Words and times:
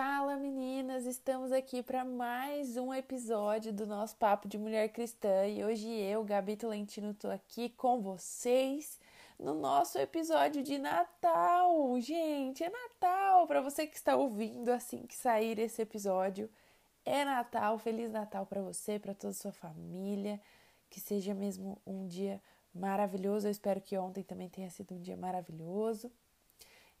Fala 0.00 0.36
meninas, 0.36 1.06
estamos 1.06 1.50
aqui 1.50 1.82
para 1.82 2.04
mais 2.04 2.76
um 2.76 2.94
episódio 2.94 3.72
do 3.72 3.84
nosso 3.84 4.14
Papo 4.14 4.46
de 4.46 4.56
Mulher 4.56 4.90
Cristã 4.90 5.44
e 5.48 5.64
hoje 5.64 5.88
eu, 5.88 6.22
Gabi 6.22 6.56
Tolentino, 6.56 7.12
tô 7.12 7.28
aqui 7.28 7.70
com 7.70 8.00
vocês 8.00 9.00
no 9.36 9.54
nosso 9.54 9.98
episódio 9.98 10.62
de 10.62 10.78
Natal. 10.78 12.00
Gente, 12.00 12.62
é 12.62 12.70
Natal! 12.70 13.44
Para 13.48 13.60
você 13.60 13.88
que 13.88 13.96
está 13.96 14.14
ouvindo 14.14 14.68
assim 14.68 15.04
que 15.04 15.16
sair 15.16 15.58
esse 15.58 15.82
episódio, 15.82 16.48
é 17.04 17.24
Natal. 17.24 17.76
Feliz 17.76 18.08
Natal 18.08 18.46
para 18.46 18.62
você, 18.62 19.00
para 19.00 19.14
toda 19.14 19.32
a 19.32 19.34
sua 19.34 19.50
família. 19.50 20.40
Que 20.88 21.00
seja 21.00 21.34
mesmo 21.34 21.76
um 21.84 22.06
dia 22.06 22.40
maravilhoso. 22.72 23.48
Eu 23.48 23.50
espero 23.50 23.80
que 23.80 23.98
ontem 23.98 24.22
também 24.22 24.48
tenha 24.48 24.70
sido 24.70 24.94
um 24.94 25.00
dia 25.00 25.16
maravilhoso. 25.16 26.08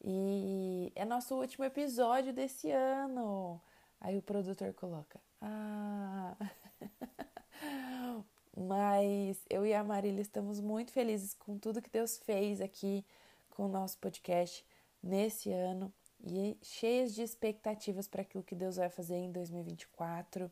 E 0.02 0.92
é 0.94 1.04
nosso 1.04 1.34
último 1.34 1.64
episódio 1.64 2.32
desse 2.32 2.70
ano. 2.70 3.60
Aí 4.00 4.16
o 4.16 4.22
produtor 4.22 4.72
coloca: 4.74 5.20
Ah. 5.40 6.36
Mas 8.56 9.38
eu 9.48 9.64
e 9.64 9.72
a 9.72 9.84
Marília 9.84 10.20
estamos 10.20 10.60
muito 10.60 10.92
felizes 10.92 11.32
com 11.34 11.58
tudo 11.58 11.80
que 11.80 11.90
Deus 11.90 12.18
fez 12.18 12.60
aqui 12.60 13.04
com 13.50 13.66
o 13.66 13.68
nosso 13.68 13.98
podcast 13.98 14.66
nesse 15.00 15.52
ano 15.52 15.92
e 16.24 16.58
cheias 16.62 17.14
de 17.14 17.22
expectativas 17.22 18.08
para 18.08 18.22
aquilo 18.22 18.42
que 18.42 18.56
Deus 18.56 18.76
vai 18.76 18.88
fazer 18.88 19.16
em 19.16 19.30
2024. 19.30 20.50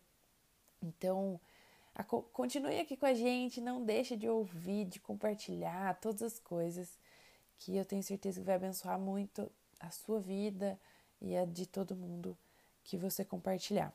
Então, 0.80 1.40
continue 2.32 2.78
aqui 2.78 2.96
com 2.96 3.06
a 3.06 3.14
gente, 3.14 3.60
não 3.60 3.84
deixe 3.84 4.16
de 4.16 4.28
ouvir, 4.28 4.84
de 4.84 5.00
compartilhar 5.00 5.98
todas 6.00 6.22
as 6.22 6.38
coisas 6.38 6.96
que 7.58 7.76
eu 7.76 7.84
tenho 7.84 8.02
certeza 8.02 8.40
que 8.40 8.46
vai 8.46 8.56
abençoar 8.56 8.98
muito 8.98 9.50
a 9.80 9.90
sua 9.90 10.20
vida 10.20 10.78
e 11.20 11.36
a 11.36 11.44
de 11.44 11.66
todo 11.66 11.96
mundo 11.96 12.36
que 12.84 12.96
você 12.96 13.24
compartilhar. 13.24 13.92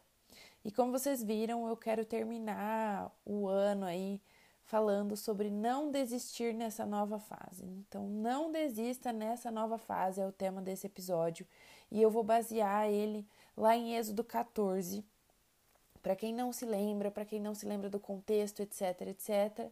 E 0.63 0.71
como 0.71 0.91
vocês 0.91 1.23
viram, 1.23 1.67
eu 1.67 1.75
quero 1.75 2.05
terminar 2.05 3.11
o 3.25 3.47
ano 3.47 3.85
aí 3.85 4.21
falando 4.63 5.17
sobre 5.17 5.49
não 5.49 5.91
desistir 5.91 6.53
nessa 6.53 6.85
nova 6.85 7.19
fase. 7.19 7.65
Então, 7.65 8.07
não 8.07 8.51
desista 8.51 9.11
nessa 9.11 9.51
nova 9.51 9.77
fase 9.77 10.21
é 10.21 10.25
o 10.25 10.31
tema 10.31 10.61
desse 10.61 10.87
episódio, 10.87 11.45
e 11.91 12.01
eu 12.01 12.09
vou 12.09 12.23
basear 12.23 12.87
ele 12.87 13.27
lá 13.57 13.75
em 13.75 13.95
Êxodo 13.95 14.23
14. 14.23 15.03
Para 16.01 16.15
quem 16.15 16.33
não 16.33 16.53
se 16.53 16.65
lembra, 16.65 17.11
para 17.11 17.25
quem 17.25 17.39
não 17.39 17.53
se 17.53 17.65
lembra 17.65 17.89
do 17.89 17.99
contexto, 17.99 18.61
etc, 18.61 19.01
etc, 19.07 19.69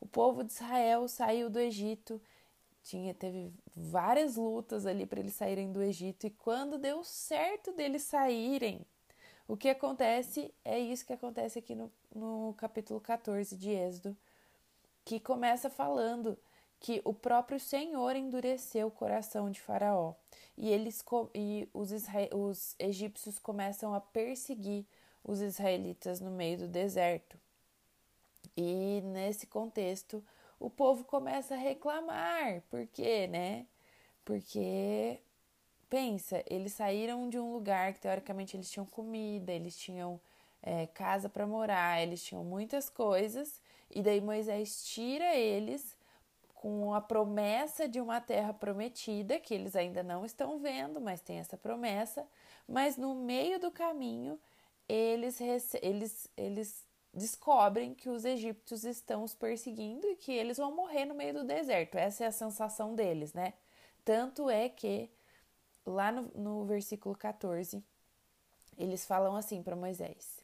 o 0.00 0.06
povo 0.06 0.44
de 0.44 0.52
Israel 0.52 1.08
saiu 1.08 1.48
do 1.48 1.58
Egito, 1.58 2.20
tinha 2.82 3.14
teve 3.14 3.52
várias 3.76 4.36
lutas 4.36 4.86
ali 4.86 5.06
para 5.06 5.20
eles 5.20 5.34
saírem 5.34 5.72
do 5.72 5.82
Egito 5.82 6.26
e 6.26 6.30
quando 6.30 6.78
deu 6.78 7.04
certo 7.04 7.72
deles 7.72 8.02
saírem, 8.02 8.84
o 9.46 9.56
que 9.56 9.68
acontece 9.68 10.52
é 10.64 10.78
isso 10.78 11.06
que 11.06 11.12
acontece 11.12 11.58
aqui 11.58 11.74
no, 11.74 11.90
no 12.14 12.54
capítulo 12.56 13.00
14 13.00 13.56
de 13.56 13.70
Êxodo, 13.70 14.16
que 15.04 15.18
começa 15.20 15.68
falando 15.68 16.38
que 16.80 17.00
o 17.04 17.14
próprio 17.14 17.60
Senhor 17.60 18.16
endureceu 18.16 18.88
o 18.88 18.90
coração 18.90 19.50
de 19.50 19.60
Faraó 19.60 20.14
e 20.56 20.68
eles 20.68 21.04
e 21.34 21.68
os, 21.72 21.90
os 22.32 22.74
egípcios 22.78 23.38
começam 23.38 23.94
a 23.94 24.00
perseguir 24.00 24.84
os 25.24 25.40
israelitas 25.40 26.20
no 26.20 26.30
meio 26.30 26.58
do 26.58 26.68
deserto. 26.68 27.38
E 28.56 29.00
nesse 29.04 29.46
contexto, 29.46 30.22
o 30.62 30.70
povo 30.70 31.04
começa 31.04 31.54
a 31.54 31.58
reclamar, 31.58 32.62
por 32.70 32.86
quê, 32.86 33.26
né? 33.26 33.66
Porque 34.24 35.18
pensa, 35.90 36.42
eles 36.48 36.72
saíram 36.72 37.28
de 37.28 37.38
um 37.38 37.52
lugar 37.52 37.92
que 37.92 38.00
teoricamente 38.00 38.56
eles 38.56 38.70
tinham 38.70 38.86
comida, 38.86 39.52
eles 39.52 39.76
tinham 39.76 40.20
é, 40.62 40.86
casa 40.86 41.28
para 41.28 41.46
morar, 41.46 42.00
eles 42.00 42.22
tinham 42.22 42.44
muitas 42.44 42.88
coisas, 42.88 43.60
e 43.90 44.02
daí 44.02 44.20
Moisés 44.20 44.84
tira 44.84 45.34
eles 45.34 45.96
com 46.54 46.94
a 46.94 47.00
promessa 47.00 47.88
de 47.88 48.00
uma 48.00 48.20
terra 48.20 48.54
prometida, 48.54 49.40
que 49.40 49.52
eles 49.52 49.74
ainda 49.74 50.02
não 50.02 50.24
estão 50.24 50.60
vendo, 50.60 51.00
mas 51.00 51.20
tem 51.20 51.38
essa 51.40 51.56
promessa, 51.56 52.24
mas 52.68 52.96
no 52.96 53.16
meio 53.16 53.58
do 53.58 53.70
caminho 53.70 54.38
eles, 54.88 55.40
eles, 55.82 56.30
eles 56.36 56.86
descobrem 57.12 57.94
que 57.94 58.08
os 58.08 58.24
egípcios 58.24 58.84
estão 58.84 59.22
os 59.22 59.34
perseguindo 59.34 60.06
e 60.08 60.16
que 60.16 60.32
eles 60.32 60.56
vão 60.56 60.74
morrer 60.74 61.04
no 61.04 61.14
meio 61.14 61.34
do 61.34 61.44
deserto. 61.44 61.96
Essa 61.96 62.24
é 62.24 62.26
a 62.26 62.32
sensação 62.32 62.94
deles, 62.94 63.34
né? 63.34 63.54
Tanto 64.04 64.48
é 64.48 64.68
que 64.68 65.10
lá 65.84 66.10
no, 66.10 66.22
no 66.34 66.64
versículo 66.64 67.14
14, 67.14 67.82
eles 68.78 69.04
falam 69.04 69.36
assim 69.36 69.62
para 69.62 69.76
Moisés: 69.76 70.40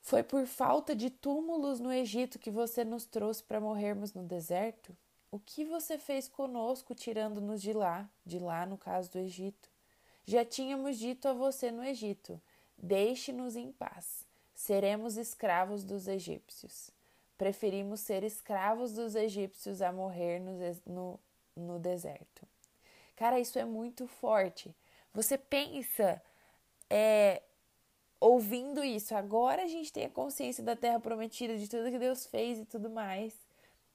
Foi 0.00 0.22
por 0.22 0.46
falta 0.46 0.94
de 0.94 1.10
túmulos 1.10 1.80
no 1.80 1.92
Egito 1.92 2.38
que 2.38 2.50
você 2.50 2.84
nos 2.84 3.06
trouxe 3.06 3.42
para 3.42 3.60
morrermos 3.60 4.12
no 4.12 4.22
deserto? 4.22 4.96
O 5.30 5.38
que 5.38 5.64
você 5.64 5.96
fez 5.96 6.28
conosco 6.28 6.94
tirando-nos 6.94 7.62
de 7.62 7.72
lá, 7.72 8.10
de 8.26 8.38
lá 8.38 8.66
no 8.66 8.76
caso 8.76 9.10
do 9.12 9.18
Egito? 9.18 9.70
Já 10.26 10.44
tínhamos 10.44 10.98
dito 10.98 11.28
a 11.28 11.32
você 11.32 11.70
no 11.70 11.82
Egito: 11.82 12.40
Deixe-nos 12.76 13.56
em 13.56 13.72
paz, 13.72 14.26
seremos 14.60 15.16
escravos 15.16 15.84
dos 15.84 16.06
egípcios. 16.06 16.90
Preferimos 17.38 18.00
ser 18.00 18.22
escravos 18.22 18.92
dos 18.92 19.14
egípcios 19.14 19.80
a 19.80 19.90
morrer 19.90 20.38
no, 20.38 20.58
no, 20.84 21.20
no 21.56 21.78
deserto. 21.78 22.46
Cara, 23.16 23.40
isso 23.40 23.58
é 23.58 23.64
muito 23.64 24.06
forte. 24.06 24.76
Você 25.14 25.38
pensa, 25.38 26.22
é, 26.90 27.42
ouvindo 28.20 28.84
isso, 28.84 29.14
agora 29.14 29.62
a 29.62 29.66
gente 29.66 29.90
tem 29.90 30.04
a 30.04 30.10
consciência 30.10 30.62
da 30.62 30.76
terra 30.76 31.00
prometida, 31.00 31.56
de 31.56 31.66
tudo 31.66 31.90
que 31.90 31.98
Deus 31.98 32.26
fez 32.26 32.58
e 32.58 32.66
tudo 32.66 32.90
mais. 32.90 33.34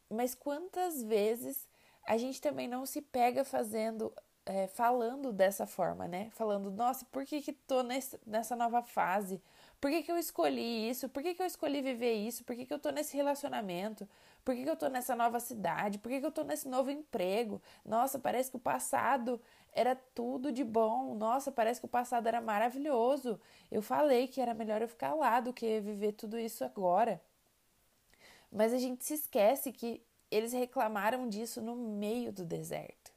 Mas 0.09 0.33
quantas 0.33 1.03
vezes 1.03 1.69
a 2.07 2.17
gente 2.17 2.41
também 2.41 2.67
não 2.67 2.87
se 2.87 3.03
pega 3.03 3.45
fazendo, 3.45 4.11
é, 4.47 4.65
falando 4.65 5.31
dessa 5.31 5.67
forma, 5.67 6.07
né? 6.07 6.31
Falando, 6.31 6.71
nossa, 6.71 7.05
por 7.11 7.23
que 7.23 7.39
que 7.39 7.53
tô 7.53 7.83
nesse, 7.83 8.19
nessa 8.25 8.55
nova 8.55 8.81
fase? 8.81 9.39
Por 9.79 9.91
que, 9.91 10.03
que 10.03 10.11
eu 10.11 10.17
escolhi 10.17 10.89
isso? 10.89 11.09
Por 11.09 11.21
que, 11.21 11.33
que 11.33 11.41
eu 11.41 11.45
escolhi 11.45 11.81
viver 11.81 12.13
isso? 12.13 12.43
Por 12.43 12.55
que, 12.55 12.65
que 12.65 12.73
eu 12.73 12.79
tô 12.79 12.89
nesse 12.91 13.15
relacionamento? 13.15 14.07
Por 14.43 14.55
que, 14.55 14.63
que 14.63 14.69
eu 14.69 14.75
tô 14.75 14.87
nessa 14.87 15.15
nova 15.15 15.39
cidade? 15.39 15.97
Por 15.99 16.09
que, 16.09 16.19
que 16.19 16.25
eu 16.25 16.31
tô 16.31 16.43
nesse 16.43 16.67
novo 16.67 16.89
emprego? 16.91 17.61
Nossa, 17.83 18.17
parece 18.19 18.49
que 18.49 18.57
o 18.57 18.59
passado 18.59 19.39
era 19.73 19.95
tudo 19.95 20.51
de 20.51 20.63
bom. 20.63 21.15
Nossa, 21.15 21.51
parece 21.51 21.79
que 21.79 21.85
o 21.85 21.89
passado 21.89 22.27
era 22.27 22.41
maravilhoso. 22.41 23.39
Eu 23.71 23.81
falei 23.81 24.27
que 24.27 24.41
era 24.41 24.53
melhor 24.53 24.81
eu 24.81 24.87
ficar 24.87 25.13
lá 25.13 25.39
do 25.39 25.53
que 25.53 25.79
viver 25.81 26.13
tudo 26.13 26.39
isso 26.39 26.63
agora. 26.63 27.21
Mas 28.51 28.73
a 28.73 28.77
gente 28.77 29.03
se 29.03 29.15
esquece 29.15 29.71
que 29.71 30.01
eles 30.31 30.53
reclamaram 30.53 31.27
disso 31.27 31.61
no 31.61 31.75
meio 31.75 32.31
do 32.31 32.45
deserto. 32.45 33.11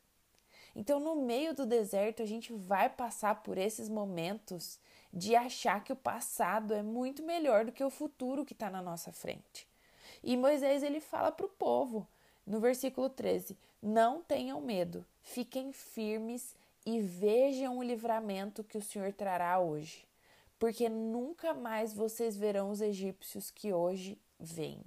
Então, 0.75 1.01
no 1.01 1.17
meio 1.17 1.55
do 1.55 1.67
deserto, 1.67 2.23
a 2.23 2.27
gente 2.27 2.53
vai 2.53 2.89
passar 2.89 3.43
por 3.43 3.59
esses 3.59 3.89
momentos 3.89 4.79
de 5.13 5.35
achar 5.35 5.83
que 5.83 5.93
o 5.93 5.97
passado 5.97 6.75
é 6.75 6.83
muito 6.83 7.23
melhor 7.23 7.65
do 7.65 7.73
que 7.73 7.83
o 7.85 7.91
futuro 7.91 8.45
que 8.45 8.53
está 8.53 8.71
na 8.71 8.83
nossa 8.83 9.13
frente. 9.13 9.67
E 10.23 10.37
Moisés 10.37 10.83
ele 10.83 11.01
fala 11.01 11.31
para 11.33 11.47
o 11.47 11.51
povo, 11.51 12.07
no 12.47 12.61
versículo 12.61 13.09
13: 13.09 13.57
Não 13.83 14.23
tenham 14.23 14.61
medo, 14.61 15.05
fiquem 15.23 15.73
firmes 15.73 16.55
e 16.85 17.01
vejam 17.01 17.79
o 17.79 17.83
livramento 17.83 18.65
que 18.65 18.79
o 18.79 18.83
Senhor 18.83 19.13
trará 19.13 19.59
hoje. 19.59 20.07
porque 20.59 20.89
nunca 20.89 21.55
mais 21.55 21.93
vocês 21.95 22.37
verão 22.37 22.71
os 22.71 22.81
egípcios 22.81 23.51
que 23.51 23.73
hoje 23.73 24.19
vêm. 24.39 24.83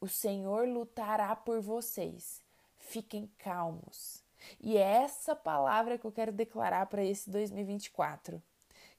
O 0.00 0.08
Senhor 0.08 0.66
lutará 0.66 1.36
por 1.36 1.60
vocês. 1.60 2.40
Fiquem 2.78 3.30
calmos. 3.38 4.24
E 4.60 4.76
é 4.76 4.80
essa 4.80 5.36
palavra 5.36 5.98
que 5.98 6.04
eu 6.04 6.12
quero 6.12 6.32
declarar 6.32 6.86
para 6.86 7.04
esse 7.04 7.30
2024 7.30 8.42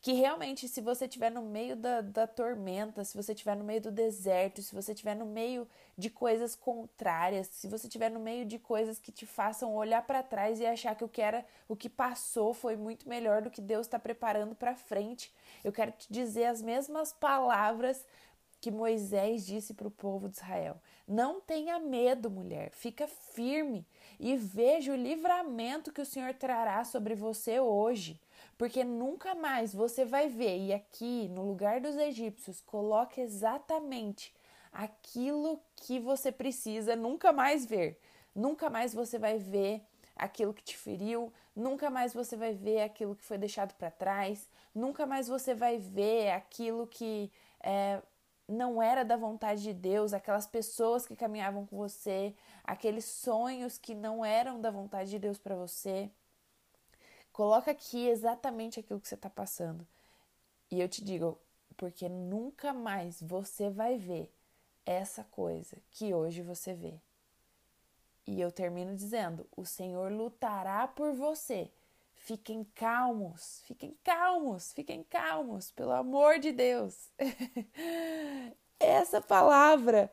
que 0.03 0.11
realmente, 0.11 0.67
se 0.67 0.81
você 0.81 1.05
estiver 1.05 1.31
no 1.31 1.41
meio 1.41 1.77
da, 1.77 2.01
da 2.01 2.27
tormenta, 2.27 3.05
se 3.05 3.15
você 3.15 3.31
estiver 3.31 3.55
no 3.55 3.63
meio 3.63 3.79
do 3.79 3.89
deserto, 3.89 4.61
se 4.61 4.75
você 4.75 4.91
estiver 4.91 5.15
no 5.15 5.25
meio 5.25 5.65
de 5.97 6.09
coisas 6.09 6.57
contrárias, 6.57 7.47
se 7.47 7.69
você 7.69 7.87
estiver 7.87 8.11
no 8.11 8.19
meio 8.19 8.45
de 8.45 8.59
coisas 8.59 8.99
que 8.99 9.13
te 9.13 9.25
façam 9.25 9.73
olhar 9.73 10.05
para 10.05 10.21
trás 10.21 10.59
e 10.59 10.65
achar 10.65 10.93
que 10.93 11.05
o 11.05 11.07
que 11.07 11.21
era, 11.21 11.45
o 11.69 11.75
que 11.77 11.87
passou 11.87 12.53
foi 12.53 12.75
muito 12.75 13.07
melhor 13.07 13.41
do 13.41 13.49
que 13.49 13.61
Deus 13.61 13.87
está 13.87 13.97
preparando 13.97 14.53
para 14.53 14.75
frente, 14.75 15.33
eu 15.63 15.71
quero 15.71 15.93
te 15.93 16.11
dizer 16.11 16.47
as 16.47 16.61
mesmas 16.61 17.13
palavras 17.13 18.05
que 18.59 18.69
Moisés 18.69 19.45
disse 19.45 19.73
para 19.73 19.87
o 19.87 19.91
povo 19.91 20.27
de 20.27 20.35
Israel: 20.35 20.81
Não 21.07 21.39
tenha 21.39 21.79
medo, 21.79 22.29
mulher, 22.29 22.71
fica 22.71 23.07
firme 23.07 23.87
e 24.19 24.35
veja 24.35 24.91
o 24.91 24.97
livramento 24.97 25.93
que 25.93 26.01
o 26.01 26.05
Senhor 26.05 26.33
trará 26.33 26.83
sobre 26.83 27.15
você 27.15 27.57
hoje 27.61 28.19
porque 28.57 28.83
nunca 28.83 29.35
mais 29.35 29.73
você 29.73 30.05
vai 30.05 30.29
ver. 30.29 30.57
E 30.57 30.73
aqui, 30.73 31.27
no 31.29 31.43
lugar 31.45 31.81
dos 31.81 31.95
egípcios, 31.95 32.61
coloque 32.61 33.21
exatamente 33.21 34.33
aquilo 34.71 35.61
que 35.75 35.99
você 35.99 36.31
precisa 36.31 36.95
nunca 36.95 37.31
mais 37.31 37.65
ver. 37.65 37.99
Nunca 38.35 38.69
mais 38.69 38.93
você 38.93 39.19
vai 39.19 39.37
ver 39.37 39.81
aquilo 40.15 40.53
que 40.53 40.63
te 40.63 40.77
feriu, 40.77 41.31
nunca 41.55 41.89
mais 41.89 42.13
você 42.13 42.35
vai 42.35 42.53
ver 42.53 42.81
aquilo 42.81 43.15
que 43.15 43.23
foi 43.23 43.37
deixado 43.37 43.73
para 43.73 43.91
trás, 43.91 44.49
nunca 44.73 45.05
mais 45.05 45.27
você 45.27 45.53
vai 45.53 45.77
ver 45.77 46.31
aquilo 46.31 46.87
que 46.87 47.31
é, 47.59 48.01
não 48.47 48.81
era 48.81 49.03
da 49.03 49.17
vontade 49.17 49.63
de 49.63 49.73
Deus, 49.73 50.13
aquelas 50.13 50.45
pessoas 50.45 51.05
que 51.07 51.15
caminhavam 51.15 51.65
com 51.65 51.77
você, 51.77 52.35
aqueles 52.63 53.05
sonhos 53.05 53.77
que 53.77 53.95
não 53.95 54.23
eram 54.23 54.59
da 54.59 54.69
vontade 54.69 55.09
de 55.09 55.19
Deus 55.19 55.37
para 55.37 55.55
você. 55.55 56.11
Coloca 57.33 57.71
aqui 57.71 58.07
exatamente 58.07 58.79
aquilo 58.79 59.01
que 59.01 59.07
você 59.07 59.15
está 59.15 59.29
passando. 59.29 59.85
E 60.69 60.79
eu 60.79 60.87
te 60.87 61.03
digo, 61.03 61.37
porque 61.75 62.07
nunca 62.07 62.73
mais 62.73 63.19
você 63.21 63.71
vai 63.71 63.97
ver 63.97 64.31
essa 64.85 65.23
coisa 65.25 65.77
que 65.91 66.13
hoje 66.13 66.43
você 66.43 66.73
vê. 66.73 66.93
E 68.27 68.39
eu 68.39 68.51
termino 68.51 68.95
dizendo: 68.95 69.47
o 69.57 69.65
Senhor 69.65 70.11
lutará 70.11 70.87
por 70.87 71.11
você. 71.13 71.69
Fiquem 72.15 72.63
calmos, 72.75 73.63
fiquem 73.65 73.97
calmos, 74.03 74.71
fiquem 74.71 75.03
calmos, 75.03 75.71
pelo 75.71 75.91
amor 75.91 76.39
de 76.39 76.53
Deus. 76.53 77.09
Essa 78.79 79.19
palavra 79.19 80.09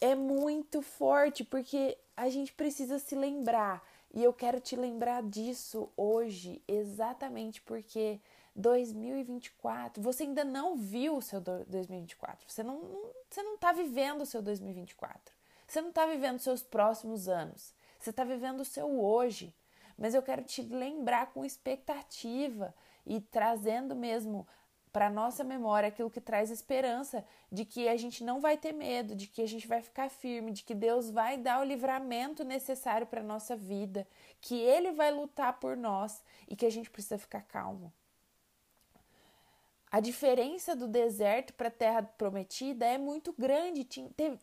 é 0.00 0.14
muito 0.14 0.80
forte 0.80 1.44
porque 1.44 1.98
a 2.16 2.30
gente 2.30 2.52
precisa 2.52 2.98
se 2.98 3.14
lembrar 3.14 3.86
e 4.12 4.22
eu 4.22 4.32
quero 4.32 4.60
te 4.60 4.74
lembrar 4.74 5.22
disso 5.22 5.90
hoje, 5.96 6.62
exatamente 6.66 7.62
porque 7.62 8.20
2024, 8.56 10.02
você 10.02 10.24
ainda 10.24 10.44
não 10.44 10.76
viu 10.76 11.16
o 11.16 11.22
seu 11.22 11.40
2024, 11.40 12.44
você 12.48 12.62
não, 12.62 12.80
não 12.80 13.10
você 13.28 13.42
não 13.42 13.54
está 13.54 13.72
vivendo 13.72 14.22
o 14.22 14.26
seu 14.26 14.42
2024, 14.42 15.34
você 15.66 15.80
não 15.80 15.90
está 15.90 16.04
vivendo 16.06 16.36
os 16.36 16.42
seus 16.42 16.62
próximos 16.62 17.28
anos, 17.28 17.72
você 17.98 18.10
está 18.10 18.24
vivendo 18.24 18.60
o 18.60 18.64
seu 18.64 19.00
hoje. 19.00 19.54
Mas 19.96 20.14
eu 20.14 20.22
quero 20.22 20.42
te 20.42 20.62
lembrar 20.62 21.26
com 21.26 21.44
expectativa 21.44 22.74
e 23.04 23.20
trazendo 23.20 23.94
mesmo 23.94 24.48
para 24.92 25.10
nossa 25.10 25.44
memória 25.44 25.88
aquilo 25.88 26.10
que 26.10 26.20
traz 26.20 26.50
esperança 26.50 27.24
de 27.50 27.64
que 27.64 27.88
a 27.88 27.96
gente 27.96 28.24
não 28.24 28.40
vai 28.40 28.56
ter 28.56 28.72
medo, 28.72 29.14
de 29.14 29.26
que 29.26 29.42
a 29.42 29.46
gente 29.46 29.66
vai 29.66 29.80
ficar 29.80 30.10
firme, 30.10 30.52
de 30.52 30.62
que 30.62 30.74
Deus 30.74 31.10
vai 31.10 31.36
dar 31.38 31.60
o 31.60 31.64
livramento 31.64 32.44
necessário 32.44 33.06
para 33.06 33.22
nossa 33.22 33.56
vida, 33.56 34.06
que 34.40 34.58
ele 34.60 34.92
vai 34.92 35.12
lutar 35.12 35.58
por 35.60 35.76
nós 35.76 36.22
e 36.48 36.56
que 36.56 36.66
a 36.66 36.70
gente 36.70 36.90
precisa 36.90 37.18
ficar 37.18 37.42
calmo. 37.42 37.92
A 39.90 39.98
diferença 39.98 40.76
do 40.76 40.86
deserto 40.86 41.52
para 41.54 41.68
a 41.68 41.72
terra 41.72 42.02
prometida 42.02 42.86
é 42.86 42.96
muito 42.96 43.34
grande, 43.36 43.84
teve 43.84 44.38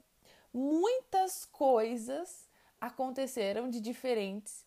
muitas 0.53 1.45
coisas 1.45 2.47
aconteceram 2.79 3.69
de 3.69 3.79
diferentes 3.79 4.65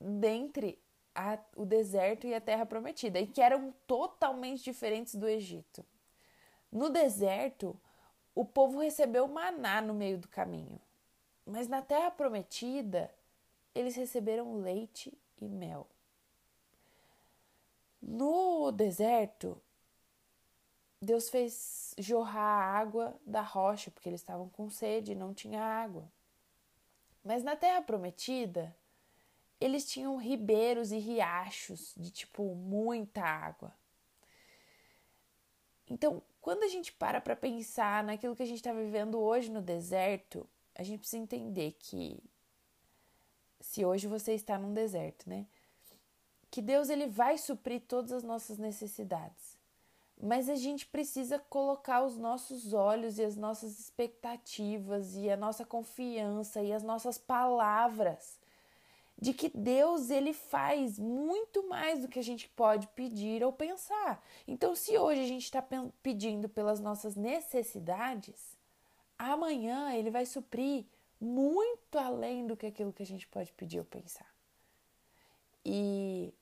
dentre 0.00 0.78
a, 1.18 1.36
o 1.56 1.66
deserto 1.66 2.28
e 2.28 2.34
a 2.34 2.40
terra 2.40 2.64
prometida, 2.64 3.18
e 3.18 3.26
que 3.26 3.42
eram 3.42 3.74
totalmente 3.88 4.62
diferentes 4.62 5.16
do 5.16 5.28
Egito. 5.28 5.84
No 6.70 6.88
deserto, 6.88 7.76
o 8.36 8.44
povo 8.44 8.78
recebeu 8.78 9.26
maná 9.26 9.80
no 9.80 9.92
meio 9.92 10.18
do 10.18 10.28
caminho, 10.28 10.80
mas 11.44 11.66
na 11.66 11.82
terra 11.82 12.12
prometida, 12.12 13.12
eles 13.74 13.96
receberam 13.96 14.60
leite 14.60 15.12
e 15.40 15.48
mel. 15.48 15.88
No 18.00 18.70
deserto, 18.70 19.60
Deus 21.02 21.28
fez 21.28 21.94
jorrar 21.98 22.76
água 22.76 23.18
da 23.26 23.40
rocha, 23.40 23.90
porque 23.90 24.08
eles 24.08 24.20
estavam 24.20 24.48
com 24.50 24.70
sede 24.70 25.12
e 25.12 25.16
não 25.16 25.34
tinha 25.34 25.60
água. 25.60 26.08
Mas 27.24 27.42
na 27.42 27.56
terra 27.56 27.82
prometida, 27.82 28.74
eles 29.60 29.84
tinham 29.84 30.16
ribeiros 30.16 30.92
e 30.92 30.98
riachos 30.98 31.94
de 31.96 32.10
tipo 32.10 32.54
muita 32.54 33.22
água. 33.22 33.74
Então, 35.90 36.22
quando 36.40 36.62
a 36.62 36.68
gente 36.68 36.92
para 36.92 37.20
para 37.20 37.34
pensar 37.34 38.04
naquilo 38.04 38.36
que 38.36 38.42
a 38.42 38.46
gente 38.46 38.58
está 38.58 38.72
vivendo 38.72 39.18
hoje 39.18 39.50
no 39.50 39.60
deserto, 39.60 40.48
a 40.74 40.82
gente 40.82 41.00
precisa 41.00 41.22
entender 41.22 41.76
que 41.78 42.22
se 43.60 43.84
hoje 43.84 44.06
você 44.06 44.32
está 44.34 44.58
num 44.58 44.72
deserto, 44.72 45.28
né? 45.28 45.46
Que 46.50 46.62
Deus 46.62 46.88
ele 46.88 47.06
vai 47.06 47.36
suprir 47.36 47.82
todas 47.86 48.12
as 48.12 48.22
nossas 48.22 48.58
necessidades. 48.58 49.58
Mas 50.20 50.48
a 50.48 50.56
gente 50.56 50.86
precisa 50.86 51.38
colocar 51.38 52.02
os 52.02 52.16
nossos 52.16 52.72
olhos 52.72 53.18
e 53.18 53.24
as 53.24 53.36
nossas 53.36 53.78
expectativas 53.78 55.14
e 55.16 55.30
a 55.30 55.36
nossa 55.36 55.64
confiança 55.64 56.62
e 56.62 56.72
as 56.72 56.82
nossas 56.82 57.18
palavras 57.18 58.38
de 59.20 59.34
que 59.34 59.50
Deus 59.52 60.10
ele 60.10 60.32
faz 60.32 60.98
muito 60.98 61.68
mais 61.68 62.00
do 62.00 62.08
que 62.08 62.20
a 62.20 62.22
gente 62.22 62.48
pode 62.50 62.86
pedir 62.88 63.42
ou 63.42 63.52
pensar. 63.52 64.24
Então, 64.46 64.76
se 64.76 64.96
hoje 64.96 65.20
a 65.20 65.26
gente 65.26 65.44
está 65.44 65.64
pedindo 66.02 66.48
pelas 66.48 66.78
nossas 66.78 67.16
necessidades, 67.16 68.56
amanhã 69.18 69.92
ele 69.92 70.10
vai 70.10 70.24
suprir 70.24 70.86
muito 71.20 71.98
além 71.98 72.46
do 72.46 72.56
que 72.56 72.66
aquilo 72.66 72.92
que 72.92 73.02
a 73.02 73.06
gente 73.06 73.26
pode 73.26 73.52
pedir 73.54 73.80
ou 73.80 73.84
pensar. 73.84 74.32
E 75.64 76.32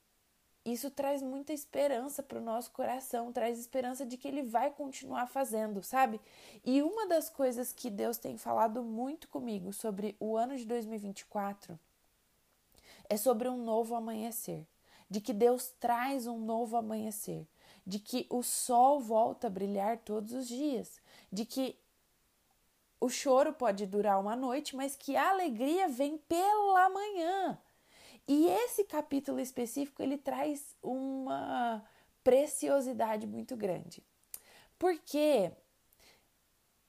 isso 0.63 0.91
traz 0.91 1.23
muita 1.23 1.55
esperança 1.55 2.23
para 2.23 2.39
o 2.39 2.43
nosso 2.43 2.71
coração, 2.73 3.33
traz 3.33 3.59
esperança 3.59 4.05
de 4.05 4.19
que 4.19 4.29
ele 4.29 4.43
vai 4.43 4.71
continuar 4.71 5.27
fazendo, 5.27 5.83
sabe? 5.83 6.21
E 6.63 6.83
uma 6.83 7.07
das 7.07 7.31
coisas 7.31 7.73
que 7.73 7.89
Deus 7.89 8.19
tem 8.19 8.37
falado 8.37 8.83
muito 8.83 9.29
comigo 9.29 9.73
sobre 9.73 10.15
o 10.21 10.37
ano 10.37 10.57
de 10.59 10.67
2024 10.67 11.79
é 13.09 13.17
sobre 13.17 13.49
um 13.49 13.57
novo 13.57 13.95
amanhecer, 13.95 14.67
de 15.09 15.21
que 15.21 15.33
Deus 15.33 15.73
traz 15.79 16.27
um 16.27 16.39
novo 16.39 16.77
amanhecer, 16.77 17.47
de 17.87 17.99
que 17.99 18.27
o 18.29 18.43
sol 18.43 19.01
volta 19.01 19.47
a 19.47 19.51
brilhar 19.51 19.99
todos 19.99 20.33
os 20.33 20.49
dias, 20.49 21.01
de 21.31 21.45
que 21.45 21.79
o 23.01 23.09
choro 23.09 23.53
pode 23.53 23.87
durar 23.87 24.19
uma 24.19 24.35
noite, 24.35 24.75
mas 24.75 24.97
que 24.97 25.17
a 25.17 25.31
alegria 25.31 25.89
vem 25.89 26.19
pela 26.19 26.89
manhã. 26.89 27.59
E 28.27 28.47
esse 28.49 28.85
capítulo 28.85 29.39
específico 29.39 30.03
ele 30.03 30.19
traz 30.19 30.75
uma 30.83 31.85
preciosidade 32.25 33.27
muito 33.27 33.57
grande. 33.57 34.03
Porque 34.79 35.53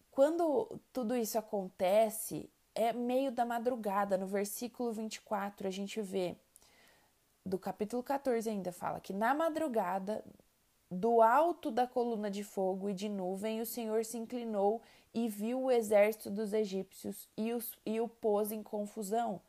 quando 0.10 0.80
tudo 0.92 1.16
isso 1.16 1.38
acontece, 1.38 2.50
é 2.78 2.94
meio 2.94 3.32
da 3.32 3.44
madrugada, 3.44 4.18
no 4.18 4.28
versículo 4.28 4.94
24, 4.94 5.68
a 5.68 5.72
gente 5.72 6.00
vê, 6.00 6.36
do 7.44 7.58
capítulo 7.58 8.04
14 8.04 8.48
ainda 8.48 8.72
fala 8.72 9.00
que 9.00 9.12
na 9.12 9.34
madrugada, 9.34 10.24
do 10.90 11.22
alto 11.22 11.72
da 11.72 11.88
coluna 11.88 12.30
de 12.30 12.44
fogo 12.44 12.88
e 12.88 12.94
de 12.94 13.10
nuvem, 13.10 13.60
o 13.60 13.66
Senhor 13.66 14.06
se 14.06 14.18
inclinou 14.18 14.82
e 15.12 15.28
viu 15.28 15.64
o 15.64 15.72
exército 15.72 16.30
dos 16.30 16.54
egípcios 16.54 17.28
e, 17.36 17.52
os, 17.52 17.78
e 17.84 18.00
o 18.00 18.08
pôs 18.08 18.52
em 18.52 18.62
confusão. 18.62 19.42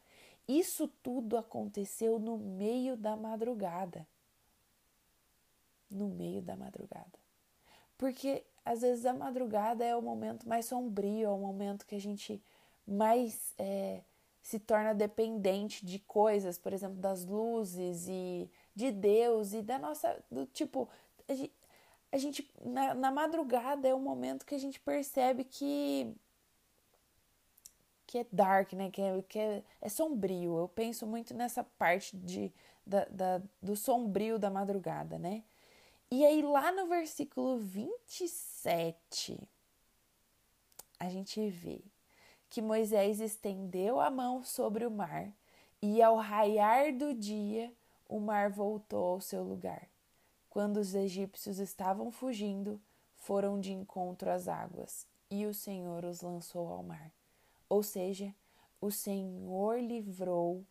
Isso 0.48 0.88
tudo 1.02 1.36
aconteceu 1.36 2.18
no 2.18 2.38
meio 2.38 2.96
da 2.96 3.14
madrugada. 3.14 4.06
No 5.90 6.08
meio 6.08 6.40
da 6.40 6.56
madrugada. 6.56 7.18
Porque 7.98 8.42
às 8.64 8.80
vezes 8.80 9.04
a 9.04 9.12
madrugada 9.12 9.84
é 9.84 9.94
o 9.94 10.00
momento 10.00 10.48
mais 10.48 10.64
sombrio, 10.64 11.26
é 11.26 11.30
o 11.30 11.38
momento 11.38 11.86
que 11.86 11.94
a 11.94 12.00
gente 12.00 12.42
mais 12.88 13.54
é, 13.58 14.00
se 14.42 14.58
torna 14.58 14.94
dependente 14.94 15.84
de 15.84 15.98
coisas, 15.98 16.58
por 16.58 16.72
exemplo, 16.72 16.96
das 16.96 17.24
luzes 17.24 18.08
e 18.08 18.50
de 18.74 18.90
Deus 18.90 19.52
e 19.52 19.62
da 19.62 19.78
nossa. 19.78 20.24
do 20.30 20.46
tipo. 20.46 20.88
a 22.10 22.16
gente 22.18 22.50
na, 22.64 22.94
na 22.94 23.10
madrugada 23.10 23.86
é 23.86 23.94
o 23.94 24.00
momento 24.00 24.46
que 24.46 24.54
a 24.54 24.58
gente 24.58 24.80
percebe 24.80 25.44
que 25.44 26.14
que 28.06 28.18
é 28.18 28.26
dark, 28.32 28.72
né? 28.72 28.90
Que 28.90 29.02
é, 29.02 29.22
que 29.28 29.38
é, 29.38 29.62
é 29.82 29.88
sombrio. 29.90 30.56
Eu 30.58 30.68
penso 30.68 31.06
muito 31.06 31.34
nessa 31.34 31.62
parte 31.62 32.16
de, 32.16 32.50
da, 32.86 33.04
da, 33.04 33.42
do 33.60 33.76
sombrio 33.76 34.38
da 34.38 34.48
madrugada, 34.48 35.18
né? 35.18 35.44
E 36.10 36.24
aí, 36.24 36.40
lá 36.40 36.72
no 36.72 36.86
versículo 36.86 37.58
27, 37.58 39.38
a 40.98 41.10
gente 41.10 41.50
vê 41.50 41.82
que 42.50 42.62
Moisés 42.62 43.20
estendeu 43.20 44.00
a 44.00 44.10
mão 44.10 44.42
sobre 44.42 44.86
o 44.86 44.90
mar 44.90 45.32
e, 45.82 46.02
ao 46.02 46.16
raiar 46.16 46.96
do 46.96 47.14
dia, 47.14 47.72
o 48.08 48.18
mar 48.18 48.50
voltou 48.50 49.14
ao 49.14 49.20
seu 49.20 49.42
lugar. 49.42 49.88
Quando 50.48 50.78
os 50.78 50.94
egípcios 50.94 51.58
estavam 51.58 52.10
fugindo, 52.10 52.80
foram 53.16 53.60
de 53.60 53.72
encontro 53.72 54.30
às 54.30 54.48
águas 54.48 55.06
e 55.30 55.44
o 55.46 55.52
Senhor 55.52 56.04
os 56.04 56.22
lançou 56.22 56.68
ao 56.68 56.82
mar. 56.82 57.12
Ou 57.68 57.82
seja, 57.82 58.34
o 58.80 58.90
Senhor 58.90 59.80
livrou 59.80 60.64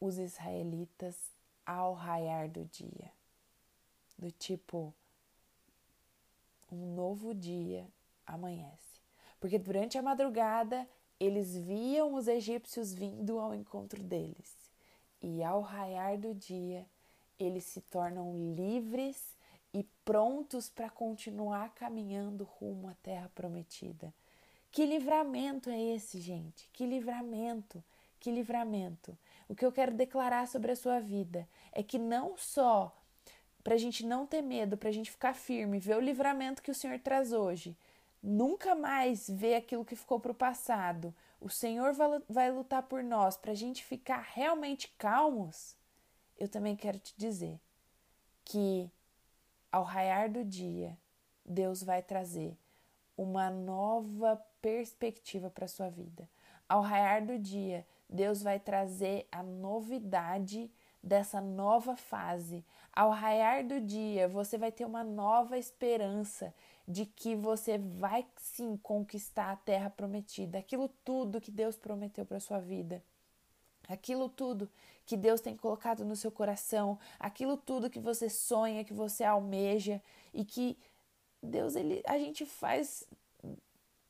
os 0.00 0.18
israelitas 0.18 1.16
ao 1.64 1.94
raiar 1.94 2.48
do 2.48 2.64
dia. 2.66 3.10
Do 4.18 4.30
tipo, 4.30 4.92
um 6.70 6.94
novo 6.94 7.34
dia 7.34 7.88
amanhece. 8.26 9.00
Porque 9.40 9.58
durante 9.58 9.96
a 9.96 10.02
madrugada 10.02 10.88
eles 11.20 11.56
viam 11.56 12.14
os 12.14 12.28
egípcios 12.28 12.92
vindo 12.92 13.38
ao 13.38 13.54
encontro 13.54 14.02
deles. 14.02 14.56
E 15.20 15.42
ao 15.42 15.60
raiar 15.60 16.16
do 16.16 16.34
dia, 16.34 16.86
eles 17.38 17.64
se 17.64 17.80
tornam 17.80 18.54
livres 18.54 19.36
e 19.74 19.84
prontos 20.04 20.70
para 20.70 20.88
continuar 20.88 21.74
caminhando 21.74 22.44
rumo 22.44 22.88
à 22.88 22.94
terra 23.02 23.30
prometida. 23.34 24.12
Que 24.70 24.84
livramento 24.84 25.70
é 25.70 25.80
esse, 25.80 26.20
gente? 26.20 26.68
Que 26.72 26.86
livramento, 26.86 27.82
que 28.20 28.30
livramento. 28.30 29.16
O 29.48 29.54
que 29.54 29.64
eu 29.64 29.72
quero 29.72 29.94
declarar 29.94 30.46
sobre 30.46 30.72
a 30.72 30.76
sua 30.76 31.00
vida 31.00 31.48
é 31.72 31.82
que 31.82 31.98
não 31.98 32.36
só 32.36 32.94
para 33.64 33.74
a 33.74 33.78
gente 33.78 34.04
não 34.06 34.26
ter 34.26 34.42
medo, 34.42 34.76
para 34.76 34.88
a 34.88 34.92
gente 34.92 35.10
ficar 35.10 35.34
firme, 35.34 35.78
ver 35.78 35.96
o 35.96 36.00
livramento 36.00 36.62
que 36.62 36.70
o 36.70 36.74
Senhor 36.74 36.98
traz 37.00 37.32
hoje, 37.32 37.76
nunca 38.22 38.74
mais 38.74 39.28
ver 39.28 39.54
aquilo 39.54 39.84
que 39.84 39.96
ficou 39.96 40.18
para 40.18 40.32
o 40.32 40.34
passado. 40.34 41.14
O 41.40 41.48
Senhor 41.48 41.94
vai 42.28 42.50
lutar 42.50 42.82
por 42.82 43.02
nós 43.02 43.36
para 43.36 43.52
a 43.52 43.54
gente 43.54 43.84
ficar 43.84 44.26
realmente 44.32 44.88
calmos. 44.98 45.76
Eu 46.36 46.48
também 46.48 46.76
quero 46.76 46.98
te 46.98 47.14
dizer 47.16 47.60
que 48.44 48.90
ao 49.70 49.82
raiar 49.82 50.30
do 50.30 50.44
dia, 50.44 50.96
Deus 51.44 51.82
vai 51.82 52.02
trazer 52.02 52.56
uma 53.16 53.50
nova 53.50 54.36
perspectiva 54.60 55.50
para 55.50 55.64
a 55.66 55.68
sua 55.68 55.88
vida. 55.88 56.28
Ao 56.68 56.80
raiar 56.80 57.24
do 57.24 57.38
dia, 57.38 57.86
Deus 58.08 58.42
vai 58.42 58.58
trazer 58.58 59.26
a 59.30 59.42
novidade 59.42 60.70
dessa 61.02 61.40
nova 61.40 61.96
fase. 61.96 62.64
Ao 62.92 63.10
raiar 63.10 63.64
do 63.64 63.80
dia, 63.80 64.28
você 64.28 64.56
vai 64.58 64.72
ter 64.72 64.84
uma 64.84 65.04
nova 65.04 65.58
esperança 65.58 66.54
de 66.88 67.04
que 67.04 67.36
você 67.36 67.76
vai 67.76 68.26
sim 68.38 68.74
conquistar 68.78 69.50
a 69.50 69.56
terra 69.56 69.90
prometida, 69.90 70.58
aquilo 70.58 70.88
tudo 71.04 71.40
que 71.40 71.50
Deus 71.50 71.76
prometeu 71.76 72.24
para 72.24 72.40
sua 72.40 72.58
vida. 72.58 73.04
Aquilo 73.86 74.28
tudo 74.28 74.70
que 75.04 75.16
Deus 75.16 75.42
tem 75.42 75.54
colocado 75.54 76.04
no 76.04 76.16
seu 76.16 76.30
coração, 76.30 76.98
aquilo 77.18 77.58
tudo 77.58 77.90
que 77.90 78.00
você 78.00 78.30
sonha, 78.30 78.84
que 78.84 78.94
você 78.94 79.22
almeja 79.22 80.02
e 80.32 80.44
que 80.44 80.78
Deus 81.42 81.76
ele 81.76 82.02
a 82.06 82.18
gente 82.18 82.44
faz 82.46 83.04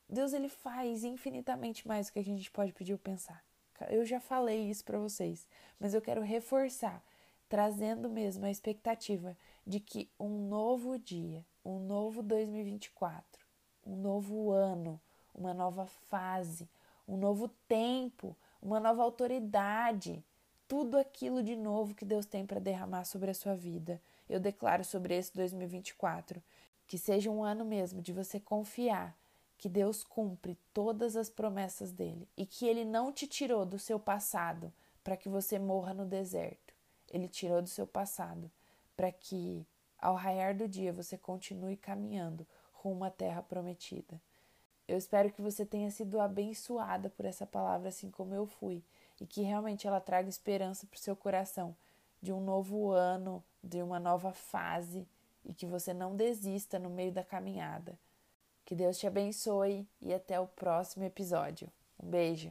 Deus 0.09 0.33
ele 0.33 0.49
faz 0.49 1.05
infinitamente 1.05 1.87
mais 1.87 2.07
do 2.07 2.13
que 2.13 2.19
a 2.21 2.25
gente 2.25 2.51
pode 2.51 2.73
pedir 2.73 2.93
ou 2.93 2.99
pensar. 2.99 3.45
Eu 3.91 4.05
já 4.05 4.19
falei 4.21 4.69
isso 4.71 4.85
para 4.85 4.99
vocês, 4.99 5.47
mas 5.79 5.95
eu 5.95 6.01
quero 6.01 6.23
reforçar, 6.23 7.05
trazendo 7.49 8.09
mesmo 8.09 8.45
a 8.45 8.51
expectativa 8.51 9.37
de 9.69 9.79
que 9.79 10.11
um 10.19 10.49
novo 10.49 10.99
dia, 10.99 11.45
um 11.63 11.79
novo 11.79 12.23
2024, 12.23 13.45
um 13.85 13.97
novo 13.97 14.51
ano, 14.51 14.99
uma 15.35 15.53
nova 15.53 15.85
fase, 15.85 16.67
um 17.07 17.19
novo 17.19 17.49
tempo, 17.69 18.35
uma 18.63 18.81
nova 18.81 19.03
autoridade, 19.03 20.25
tudo 20.67 20.97
aquilo 20.97 21.43
de 21.43 21.55
novo 21.55 21.95
que 21.95 22.07
Deus 22.07 22.25
tem 22.25 22.47
para 22.47 22.59
derramar 22.59 23.05
sobre 23.05 23.31
a 23.31 23.35
sua 23.35 23.55
vida. 23.55 24.01
Eu 24.27 24.41
declaro 24.41 24.83
sobre 24.83 25.15
esse 25.15 25.35
2024 25.35 26.43
que 26.87 26.97
seja 26.97 27.31
um 27.31 27.45
ano 27.45 27.63
mesmo 27.63 28.01
de 28.01 28.11
você 28.11 28.41
confiar 28.41 29.15
que 29.59 29.69
Deus 29.69 30.03
cumpre 30.03 30.57
todas 30.73 31.15
as 31.15 31.29
promessas 31.29 31.93
dele 31.93 32.27
e 32.35 32.47
que 32.47 32.67
ele 32.67 32.87
não 32.87 33.13
te 33.13 33.27
tirou 33.27 33.67
do 33.67 33.79
seu 33.79 34.01
passado 34.01 34.73
para 35.05 35.15
que 35.17 35.29
você 35.29 35.59
morra 35.59 35.93
no 35.93 36.07
deserto. 36.07 36.73
Ele 37.11 37.29
tirou 37.29 37.61
do 37.61 37.69
seu 37.69 37.87
passado 37.87 38.51
para 38.99 39.13
que 39.13 39.65
ao 39.97 40.17
raiar 40.17 40.57
do 40.57 40.67
dia 40.67 40.93
você 40.93 41.17
continue 41.17 41.77
caminhando 41.77 42.45
rumo 42.73 43.05
à 43.05 43.11
terra 43.11 43.41
prometida. 43.41 44.21
Eu 44.89 44.99
espero 44.99 45.31
que 45.31 45.41
você 45.41 45.65
tenha 45.65 45.89
sido 45.93 46.21
abençoada 46.21 47.09
por 47.09 47.25
essa 47.25 47.47
palavra 47.47 47.91
assim 47.91 48.11
como 48.11 48.35
eu 48.35 48.45
fui 48.45 48.83
e 49.21 49.25
que 49.25 49.43
realmente 49.43 49.87
ela 49.87 50.01
traga 50.01 50.29
esperança 50.29 50.85
para 50.85 50.97
o 50.97 51.01
seu 51.01 51.15
coração 51.15 51.77
de 52.21 52.33
um 52.33 52.41
novo 52.41 52.91
ano, 52.91 53.45
de 53.63 53.81
uma 53.85 54.01
nova 54.01 54.33
fase 54.33 55.07
e 55.45 55.55
que 55.55 55.65
você 55.65 55.95
não 55.95 56.17
desista 56.17 56.77
no 56.77 56.91
meio 56.91 57.13
da 57.13 57.23
caminhada. 57.23 57.97
Que 58.65 58.75
Deus 58.75 58.99
te 58.99 59.07
abençoe 59.07 59.87
e 60.01 60.13
até 60.13 60.41
o 60.41 60.49
próximo 60.49 61.05
episódio. 61.05 61.71
Um 62.03 62.11
beijo. 62.11 62.51